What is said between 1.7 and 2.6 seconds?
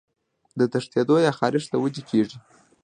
له وجې کيږي